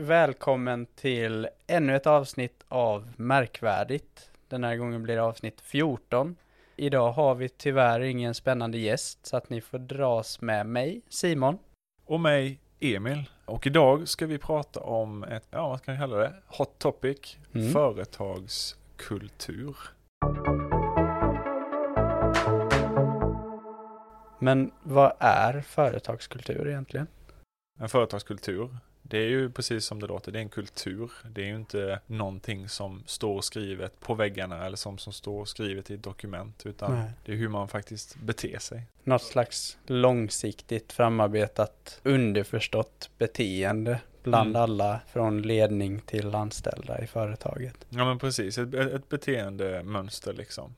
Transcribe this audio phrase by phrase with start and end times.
[0.00, 4.30] välkommen till ännu ett avsnitt av Märkvärdigt.
[4.48, 6.36] Den här gången blir det avsnitt 14.
[6.76, 11.58] Idag har vi tyvärr ingen spännande gäst så att ni får dras med mig, Simon.
[12.06, 13.30] Och mig, Emil.
[13.44, 17.36] Och idag ska vi prata om ett, ja vad kan jag kalla det, hot topic,
[17.54, 17.72] Mm.
[17.72, 19.76] företagskultur.
[24.38, 27.06] Men vad är företagskultur egentligen?
[27.78, 28.68] En företagskultur,
[29.10, 31.10] det är ju precis som det låter, det är en kultur.
[31.30, 35.90] Det är ju inte någonting som står skrivet på väggarna eller som, som står skrivet
[35.90, 37.10] i ett dokument, utan Nej.
[37.24, 38.82] det är hur man faktiskt beter sig.
[39.04, 44.62] Något slags långsiktigt framarbetat underförstått beteende bland Mm.
[44.62, 47.86] alla från ledning till anställda i företaget.
[47.88, 50.74] Ja men precis, ett, ett beteendemönster liksom.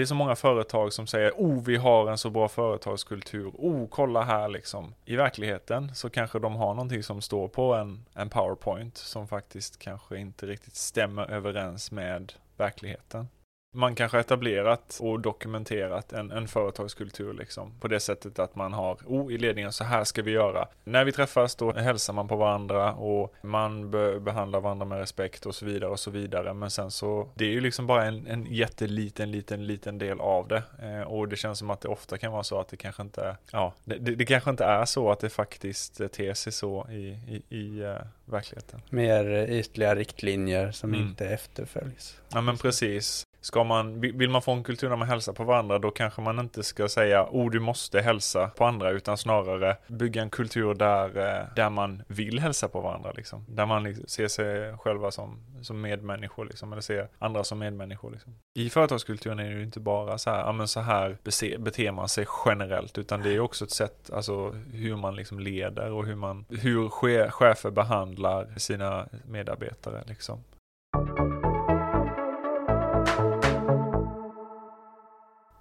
[0.00, 3.88] Det är så många företag som säger oh vi har en så bra företagskultur, oh
[3.88, 4.94] kolla här liksom.
[5.04, 9.78] I verkligheten så kanske de har någonting som står på en, en powerpoint som faktiskt
[9.78, 13.28] kanske inte riktigt stämmer överens med verkligheten.
[13.72, 17.72] Man kanske etablerat och dokumenterat en, en företagskultur liksom.
[17.80, 20.68] På det sättet att man har, oh i ledningen så här ska vi göra.
[20.84, 25.46] När vi träffas då hälsar man på varandra och man be behandlar varandra med respekt
[25.46, 26.54] och så vidare och så vidare.
[26.54, 30.48] Men sen så, det är ju liksom bara en, en jätteliten, liten, liten del av
[30.48, 30.62] det.
[30.82, 33.36] Eh, och det känns som att det ofta kan vara så att det kanske inte,
[33.52, 37.18] ja, det, det, det kanske inte är så att det faktiskt ter sig så i,
[37.28, 38.82] i, i eh, verkligheten.
[38.90, 41.08] Mer ytliga riktlinjer som Mm.
[41.08, 42.20] inte efterföljs.
[42.32, 43.26] Ja men precis.
[43.40, 46.38] Ska man, vill man få en kultur där man hälsar på varandra då kanske man
[46.38, 51.06] inte ska säga oh du måste hälsa på andra utan snarare bygga en kultur där,
[51.06, 53.44] eh, där man vill hälsa på varandra liksom.
[53.48, 58.10] Där man liksom ser sig själva som, som medmänniskor liksom, eller ser andra som medmänniskor
[58.10, 58.34] liksom.
[58.54, 61.92] I företagskulturen är det ju inte bara så här, ja men så här bese, beter
[61.92, 66.06] man sig generellt utan det är också ett sätt, alltså hur man liksom leder och
[66.06, 66.88] hur man, hur
[67.30, 70.44] chefer behandlar sina medarbetare liksom.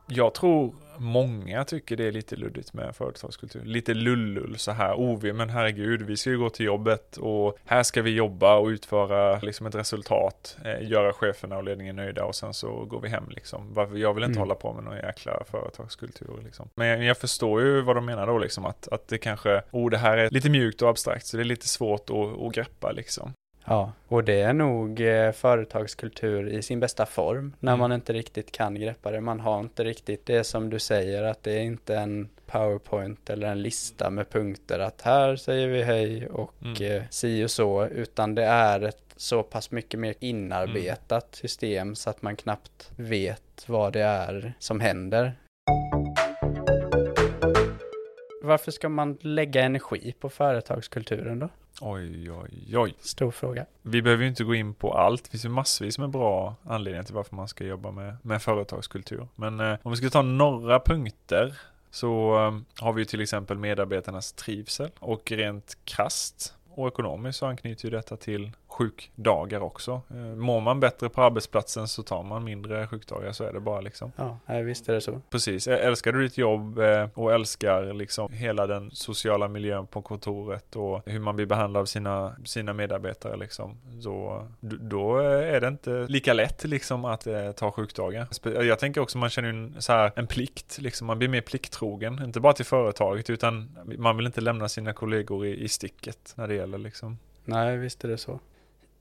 [0.10, 3.62] Jag tror många tycker det är lite luddigt med företagskultur.
[3.66, 4.94] Lite lullull så här.
[4.96, 8.56] Oh, vi- men herregud, vi ska ju gå till jobbet och här ska vi jobba
[8.58, 10.58] och utföra liksom ett resultat.
[10.66, 13.74] Eh, göra cheferna och ledningen nöjda och sen så går vi hem liksom.
[13.76, 14.38] Jag vill inte Mm.
[14.40, 16.70] hålla på med någon jäkla företagskultur liksom.
[16.76, 18.66] Men jag, jag förstår ju vad de menar då liksom.
[18.66, 21.46] Att, att det kanske, oh det här är lite mjukt och abstrakt så det är
[21.46, 23.34] lite svårt att, att greppa liksom.
[23.66, 27.80] Ja, och det är nog eh, företagskultur i sin bästa form när Mm.
[27.80, 29.22] man inte riktigt kan greppa det.
[29.22, 33.48] Man har inte riktigt det som du säger att det är inte en powerpoint eller
[33.48, 36.92] en lista med punkter att här säger vi hej och Mm.
[36.98, 42.10] eh, si och så utan det är ett så pass mycket mer inarbetat system så
[42.10, 45.34] att man knappt vet vad det är som händer.
[48.42, 51.50] Varför ska man lägga energi på företagskulturen då?
[51.82, 52.96] Oj, oj, oj.
[53.00, 53.66] Stor fråga.
[53.82, 55.24] Vi behöver ju inte gå in på allt.
[55.24, 59.28] Det finns ju massvis med bra anledningar till varför man ska jobba med, med företagskultur.
[59.36, 61.60] Men eh, om vi ska ta några punkter
[61.92, 67.46] så eh, har vi ju till exempel medarbetarnas trivsel och rent krasst och ekonomiskt så
[67.46, 70.02] anknyter ju detta till sjukdagar också.
[70.10, 73.82] Eh, mår man bättre på arbetsplatsen så tar man mindre sjukdagar, så är det bara
[73.82, 74.12] liksom.
[74.16, 75.22] Ja, visst är det så.
[75.30, 80.76] Precis, älskar du ditt jobb eh, och älskar liksom hela den sociala miljön på kontoret
[80.76, 85.68] och hur man blir behandlad av sina, sina medarbetare liksom, så d- då är det
[85.68, 88.28] inte lika lätt liksom att eh, ta sjukdagar.
[88.44, 92.24] Jag tänker också man känner en, så här, en plikt, liksom, man blir mer plikttrogen,
[92.24, 96.48] inte bara till företaget utan man vill inte lämna sina kollegor i, i sticket när
[96.48, 97.18] det gäller liksom.
[97.46, 98.40] Nej, visst är det så.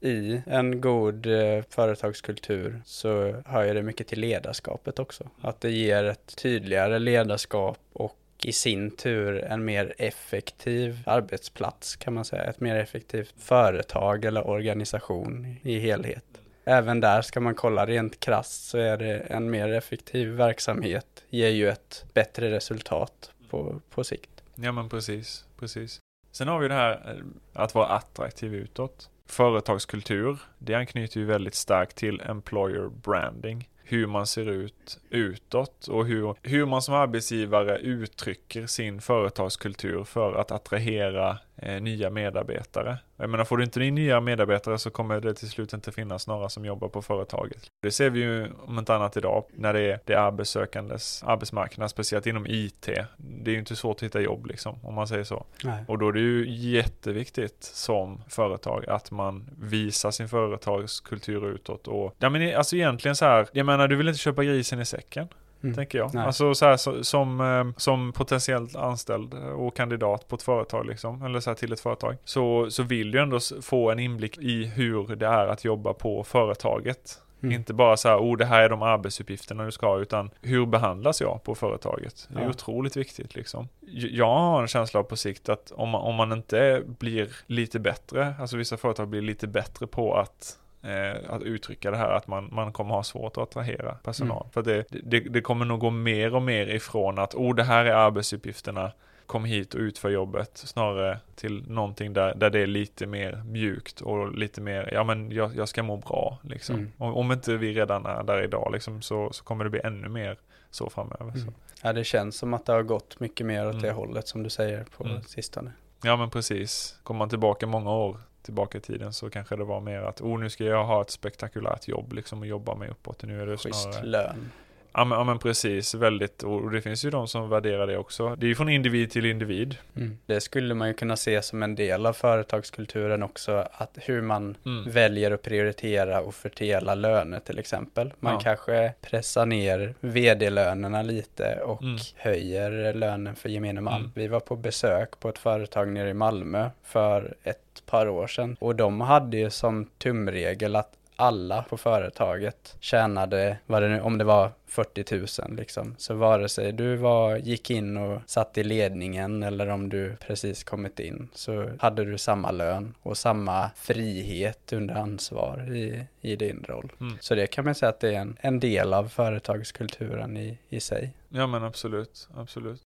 [0.01, 5.29] I en god eh, företagskultur så hör ju det mycket till ledarskapet också.
[5.41, 12.15] Att det ger ett tydligare ledarskap och i sin tur en mer effektiv arbetsplats kan
[12.15, 12.43] man säga.
[12.43, 16.25] Ett mer effektivt företag eller organisation i helhet.
[16.65, 21.49] Även där ska man kolla rent krasst så är det en mer effektiv verksamhet ger
[21.49, 24.43] ju ett bättre resultat på, på sikt.
[24.55, 26.01] Ja men precis, precis.
[26.33, 29.11] Sen har vi det här eh, att vara attraktiv utåt.
[29.29, 33.69] Företagskultur, det anknyter ju väldigt starkt till employer branding.
[33.91, 40.35] Hur man ser ut utåt och hur, hur man som arbetsgivare uttrycker sin företagskultur för
[40.35, 42.99] att attrahera eh, nya medarbetare.
[43.17, 46.27] Jag menar, får du inte in nya medarbetare så kommer det till slut inte finnas
[46.27, 47.63] några som jobbar på företaget.
[47.83, 51.91] Det ser vi ju om inte annat idag när det är, det är arbetssökandes arbetsmarknad,
[51.91, 52.89] speciellt inom IT.
[53.17, 55.47] Det är ju inte svårt att hitta jobb liksom, om man säger så.
[55.65, 55.85] Nej.
[55.89, 62.15] Och då är det ju jätteviktigt som företag att man visar sin företagskultur utåt och
[62.19, 65.29] ja men alltså egentligen så här, jag menar du vill inte köpa grisen i säcken.
[65.63, 65.75] mm.
[65.75, 66.15] tänker jag.
[66.15, 66.27] Nej.
[66.27, 71.23] Alltså så här, så, som, eh, som potentiellt anställd och kandidat på ett företag liksom,
[71.23, 74.65] eller så här till ett företag, så, så vill du ändå få en inblick i
[74.65, 77.21] hur det är att jobba på företaget.
[77.43, 77.55] Mm.
[77.55, 80.67] Inte bara så här, oh det här är de arbetsuppgifterna du ska ha, utan hur
[80.67, 82.29] behandlas jag på företaget?
[82.31, 82.51] Det är ja.
[82.51, 83.69] otroligt viktigt liksom.
[83.91, 87.79] Jag har en känsla av på sikt att om man, om man inte blir lite
[87.79, 90.59] bättre, alltså vissa företag blir lite bättre på att
[90.89, 94.43] eh, att uttrycka det här att man, man kommer ha svårt att attrahera personal.
[94.43, 94.53] Mm.
[94.53, 97.85] För det, det, det, kommer nog gå mer och mer ifrån att oh det här
[97.85, 98.93] är arbetsuppgifterna,
[99.27, 104.01] kom hit och utför jobbet snarare till någonting där, där det är lite mer mjukt
[104.01, 106.75] och lite mer, ja men jag, jag ska må bra liksom.
[106.75, 106.93] Mm.
[106.99, 110.09] Om, om, inte vi redan är där idag liksom så, så kommer det bli ännu
[110.09, 110.39] mer
[110.71, 111.23] så framöver.
[111.23, 111.39] Mm.
[111.39, 111.53] Så.
[111.83, 113.97] Ja det känns som att det har gått mycket mer åt det mm.
[113.97, 115.23] hållet som du säger på mm.
[115.23, 115.73] sistone.
[116.03, 116.99] Ja men precis.
[117.03, 120.39] Kommer man tillbaka många år tillbaka i tiden så kanske det var mer att oh
[120.39, 123.23] nu ska jag ha ett spektakulärt jobb liksom och jobba mig uppåt.
[123.23, 124.07] Nu är det Schysst snarare...
[124.07, 124.51] lön.
[124.93, 128.37] Ja men, ja men, precis, väldigt, och det finns ju de som värderar det också.
[128.37, 129.77] Det är ju från individ till individ.
[129.97, 130.19] Mm.
[130.27, 134.57] Det skulle man ju kunna se som en del av företagskulturen också, att hur man
[134.67, 134.91] mm.
[134.91, 138.13] väljer att prioritera och fördela löner till exempel.
[138.21, 138.41] Man ja.
[138.41, 141.99] kanske pressar ner vd-lönerna lite och mm.
[142.17, 144.01] höjer lönen för gemene man.
[144.01, 144.13] Mm.
[144.15, 148.57] Vi var på besök på ett företag nere i Malmö för ett par år sedan
[148.61, 154.19] och de hade ju som tumregel att alla på företaget tjänade, vad det nu, om
[154.19, 155.95] det var 40 000 liksom.
[155.99, 160.65] Så vare sig du var, gick in och satt i ledningen eller om du precis
[160.65, 166.65] kommit in så hade du samma lön och samma frihet under ansvar i, i din
[166.69, 166.93] roll.
[167.01, 167.17] Mm.
[167.21, 170.81] Så det kan man säga att det är en, en del av företagskulturen i, i
[170.81, 171.13] sig.
[171.29, 172.88] Ja men absolut, absolut.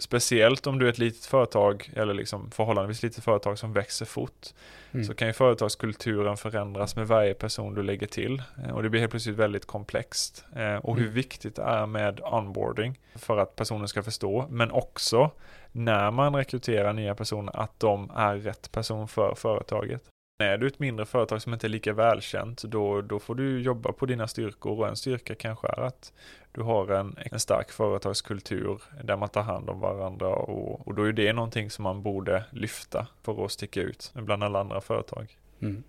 [0.00, 4.46] Speciellt om du är ett litet företag eller liksom förhållandevis litet företag som växer fort.
[4.92, 5.04] Mm.
[5.04, 8.42] Så kan ju företagskulturen förändras med varje person du lägger till.
[8.64, 10.44] Eh, och det blir helt plötsligt väldigt komplext.
[10.56, 11.14] Eh, och hur mm.
[11.14, 14.46] viktigt det är med onboarding för att personen ska förstå.
[14.50, 15.30] Men också
[15.72, 20.02] när man rekryterar nya personer att de är rätt person för företaget.
[20.40, 23.92] Är du ett mindre företag som inte är lika välkänt, då, då får du jobba
[23.92, 26.12] på dina styrkor och en styrka kanske är att
[26.52, 31.08] du har en, en stark företagskultur där man tar hand om varandra och, och då
[31.08, 35.38] är det någonting som man borde lyfta för att sticka ut bland alla andra företag.
[35.60, 35.82] Mm.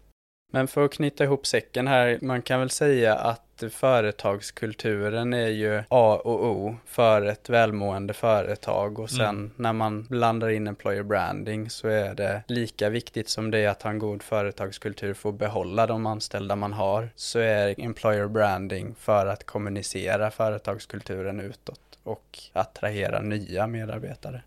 [0.51, 5.83] Men för att knyta ihop säcken här, man kan väl säga att företagskulturen är ju
[5.89, 9.51] A och O för ett välmående företag och sen mm.
[9.55, 13.81] när man blandar in employer branding så är det lika viktigt som det är att
[13.81, 18.95] ha en god företagskultur för att behålla de anställda man har så är employer branding
[18.99, 24.41] för att kommunicera företagskulturen utåt och attrahera nya medarbetare.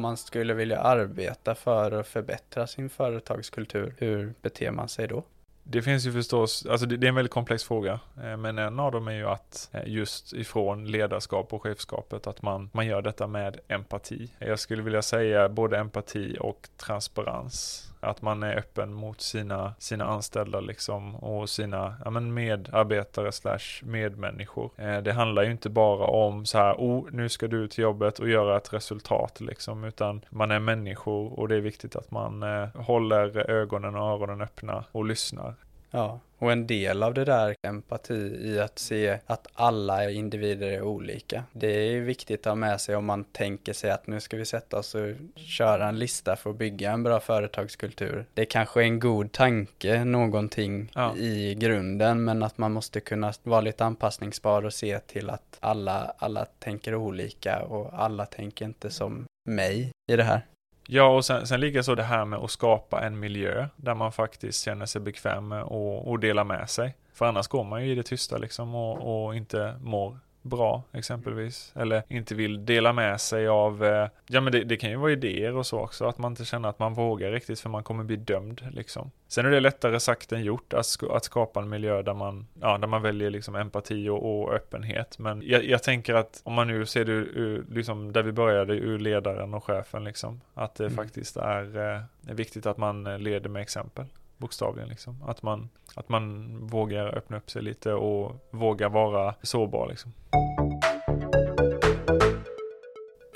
[0.00, 5.24] Om man skulle vilja arbeta för att förbättra sin företagskultur, hur beter man sig då?
[5.72, 8.92] Det finns ju förstås, alltså det, är en väldigt komplex fråga, eh, men en av
[8.92, 13.26] dem är ju att eh, just ifrån ledarskap och chefskapet att man, man gör detta
[13.26, 14.30] med empati.
[14.38, 17.86] Jag skulle vilja säga både empati och transparens.
[18.02, 23.82] Att man är öppen mot sina, sina anställda liksom och sina ja, men medarbetare slash
[23.82, 24.70] medmänniskor.
[24.76, 28.18] Eh, det handlar ju inte bara om så här, oh, nu ska du till jobbet
[28.18, 32.42] och göra ett resultat liksom, utan man är människor och det är viktigt att man
[32.74, 35.54] håller ögonen och öronen öppna och lyssnar.
[35.90, 40.82] Ja, och en del av det där empati i att se att alla individer är
[40.82, 41.44] olika.
[41.52, 44.44] Det är viktigt att ha med sig om man tänker sig att nu ska vi
[44.44, 48.24] sätta oss och köra en lista för att bygga en bra företagskultur.
[48.34, 51.16] Det kanske är en god tanke, någonting ja.
[51.16, 56.12] i grunden, men att man måste kunna vara lite anpassningsbar och se till att alla,
[56.18, 60.46] alla tänker olika och alla tänker inte som mig i det här.
[60.86, 64.12] Ja, och sen, sen ligger så det här med att skapa en miljö där man
[64.12, 66.96] faktiskt känner sig bekväm med och, och dela med sig.
[67.14, 71.72] För annars går man ju i det tysta liksom och, och inte mår bra exempelvis.
[71.76, 75.12] Eller inte vill dela med sig av, eh, ja men det, det, kan ju vara
[75.12, 78.04] idéer och så också, att man inte känner att man vågar riktigt för man kommer
[78.04, 79.10] bli dömd liksom.
[79.28, 82.78] Sen är det lättare sagt än gjort att, att skapa en miljö där man, ja,
[82.78, 85.18] där man väljer liksom empati och, och öppenhet.
[85.18, 88.74] Men jag, jag, tänker att om man nu ser det ur, liksom där vi började,
[88.74, 90.96] ur ledaren och chefen liksom, att det mm.
[90.96, 94.04] faktiskt är, eh, är viktigt att man leder med exempel
[94.40, 95.22] bokstavligen liksom.
[95.22, 100.12] Att man, att man vågar öppna upp sig lite och vågar vara sårbar liksom.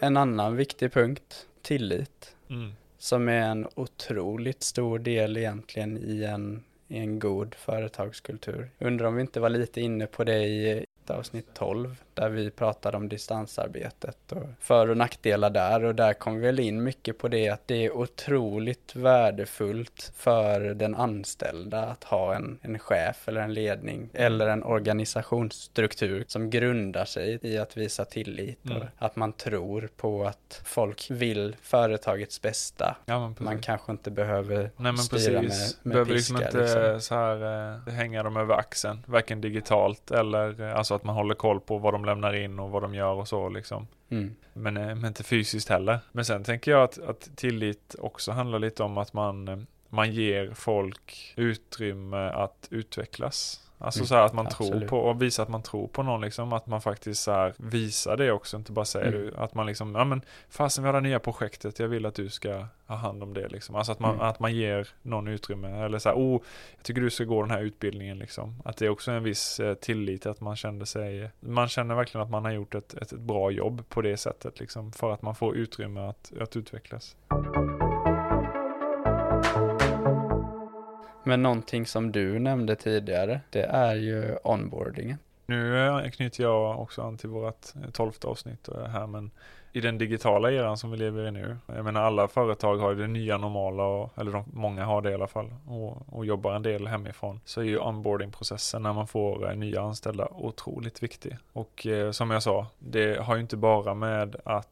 [0.00, 2.36] En annan viktig punkt, tillit.
[2.50, 2.72] Mm.
[2.98, 8.70] Som är en otroligt stor del egentligen i en, i en god företagskultur.
[8.78, 12.96] Undrar om vi inte var lite inne på det i, avsnitt 12, där vi pratade
[12.96, 15.84] om distansarbetet och för och nackdelar där.
[15.84, 20.60] Och där kom vi väl in mycket på det att det är otroligt värdefullt för
[20.60, 27.04] den anställda att ha en, en chef eller en ledning eller en organisationsstruktur som grundar
[27.04, 28.86] sig i att visa tillit och Mm.
[28.98, 32.96] att man tror på att folk vill företagets bästa.
[33.06, 33.34] Ja.
[33.38, 35.76] Man kanske inte behöver Nej styra precis.
[35.82, 36.34] med, med Behöver piska.
[36.34, 37.00] liksom inte liksom.
[37.00, 39.02] så här eh, hänga dem över axeln.
[39.06, 42.70] Varken digitalt eller eh, alltså att man håller koll på vad de lämnar in och
[42.70, 43.86] vad de gör och så liksom.
[44.10, 44.34] Mm.
[44.52, 45.98] Men, eh, men inte fysiskt heller.
[46.12, 49.58] Men sen tänker jag att, att tillit också handlar lite om att man, eh,
[49.88, 53.60] man ger folk utrymme att utvecklas.
[53.84, 54.88] Alltså Mm, så här att man tror absolut.
[54.90, 56.52] på och visar att man tror på någon liksom.
[56.52, 58.56] Att man faktiskt så visar det också.
[58.56, 59.34] Inte bara säger Mm.
[59.36, 61.78] Att man liksom, ja men fasen vi har det nya projektet.
[61.78, 63.74] Jag vill att du ska ha hand om det liksom.
[63.74, 64.26] Alltså att man, Mm.
[64.26, 65.84] att man ger någon utrymme.
[65.84, 66.40] Eller så här, oh,
[66.76, 68.62] jag tycker du ska gå den här utbildningen liksom.
[68.64, 70.26] Att det är också en viss eh, tillit.
[70.26, 73.50] Att man kände sig, man känner verkligen att man har gjort ett, ett, ett bra
[73.50, 74.92] jobb på det sättet liksom.
[74.92, 77.16] För att man får utrymme att, att utvecklas.
[81.24, 85.18] Men någonting som du nämnde tidigare, det är ju onboardingen.
[85.46, 89.30] Nu eh, knyter jag också an till vårt eh, tolfte avsnitt eh, här men
[89.72, 91.56] i den digitala eran som vi lever i nu.
[91.66, 95.10] Jag menar alla företag har ju det nya normala, och, eller de, många har det
[95.10, 97.40] i alla fall och, och jobbar en del hemifrån.
[97.44, 101.36] Så är ju onboardingprocessen när man får nya anställda otroligt viktig.
[101.52, 104.68] Och eh, som jag sa, det har ju inte bara med att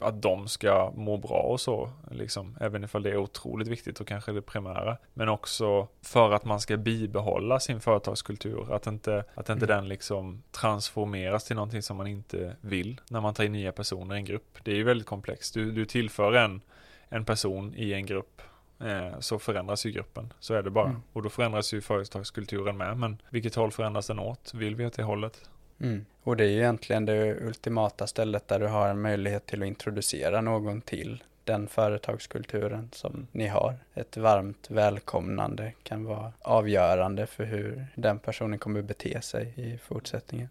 [0.00, 4.06] att de ska må bra och så, liksom, även ifall det är otroligt viktigt och
[4.06, 4.96] kanske det primära.
[5.14, 9.76] Men också för att man ska bibehålla sin företagskultur, att inte, att inte Mm.
[9.76, 14.14] den liksom transformeras till någonting som man inte vill när man tar in nya personer
[14.14, 14.58] i en grupp.
[14.64, 15.54] Det är ju väldigt komplext.
[15.54, 16.60] Du, du tillför en,
[17.08, 18.42] en person i en grupp
[18.80, 20.32] eh, så förändras ju gruppen.
[20.40, 20.88] Så är det bara.
[20.88, 21.02] Mm.
[21.12, 22.96] Och då förändras ju företagskulturen med.
[22.98, 24.54] Men vilket håll förändras den åt?
[24.54, 25.50] Vill vi åt det hållet?
[25.80, 26.04] Mm.
[26.22, 29.68] Och det är ju egentligen det ultimata stället där du har en möjlighet till att
[29.68, 33.74] introducera någon till den företagskulturen som ni har.
[33.94, 40.48] Ett varmt välkomnande kan vara avgörande för hur den personen kommer bete sig i fortsättningen.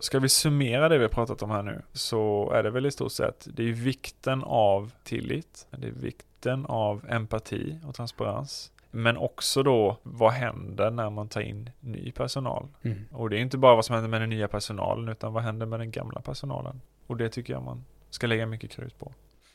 [0.00, 2.90] Ska vi summera det vi har pratat om här nu så är det väl i
[2.90, 8.72] stort sett det är vikten av tillit, det är vikten av empati och transparens.
[8.96, 12.68] Men också då vad händer när man tar in ny personal?
[12.82, 13.04] Mm.
[13.12, 15.66] Och det är inte bara vad som händer med den nya personalen utan vad händer
[15.66, 16.80] med den gamla personalen?
[17.06, 19.12] Och det tycker jag man ska lägga mycket krut på.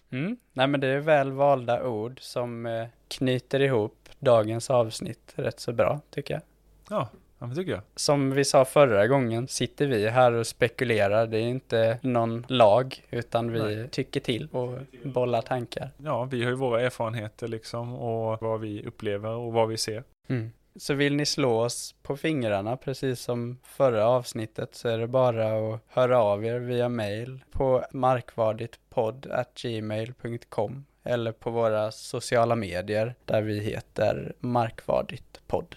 [0.10, 0.38] Mm.
[0.54, 5.74] Nej men det är väl valda ord som eh, knyter ihop dagens avsnitt rätt så
[5.74, 6.44] bra tycker jag.
[6.90, 7.10] Ja,
[7.42, 7.82] ja men tycker jag.
[7.96, 11.28] Som vi sa förra gången sitter vi här och spekulerar.
[11.28, 13.90] Det är inte någon lag utan vi Nej.
[13.90, 15.90] tycker till och bollar tankar.
[15.98, 20.04] Ja, vi har ju våra erfarenheter liksom och vad vi upplever och vad vi ser.
[20.28, 20.52] Mm.
[20.76, 25.74] Så vill ni slå oss på fingrarna precis som förra avsnittet så är det bara
[25.74, 33.60] att höra av er via mail på markvarditpodd.gmail.com eller på våra sociala medier där vi
[33.60, 35.76] heter Markvarditpodd.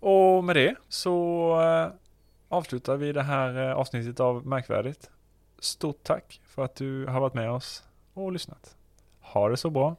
[0.00, 1.92] Och med det så eh,
[2.48, 5.10] avslutar vi det här eh, avsnittet av Märkvärdigt.
[5.58, 8.76] Stort tack för att du har varit med oss och lyssnat.
[9.20, 9.96] Ha det så bra.